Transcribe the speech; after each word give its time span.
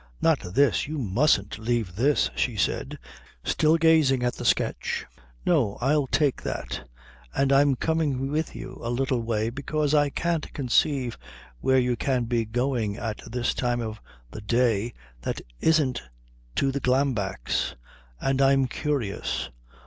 "Not 0.19 0.39
this 0.55 0.87
you 0.87 0.97
mustn't 0.97 1.59
leave 1.59 1.95
this," 1.95 2.31
she 2.35 2.55
said, 2.55 2.97
still 3.43 3.77
gazing 3.77 4.23
at 4.23 4.33
the 4.33 4.45
sketch. 4.45 5.05
"No. 5.45 5.77
I'll 5.79 6.07
take 6.07 6.41
that. 6.41 6.89
And 7.35 7.53
I'm 7.53 7.75
coming 7.75 8.31
with 8.31 8.55
you 8.55 8.79
a 8.81 8.89
little 8.89 9.21
way, 9.21 9.51
because 9.51 9.93
I 9.93 10.09
can't 10.09 10.51
conceive 10.53 11.19
where 11.59 11.77
you 11.77 11.95
can 11.95 12.23
be 12.23 12.45
going 12.45 12.95
to 12.95 13.03
at 13.03 13.21
this 13.31 13.53
time 13.53 13.79
of 13.79 14.01
the 14.31 14.41
day 14.41 14.95
that 15.21 15.39
isn't 15.59 16.01
to 16.55 16.71
the 16.71 16.79
Glambecks', 16.81 17.75
and 18.19 18.41
I'm 18.41 18.65
curious. 18.65 19.51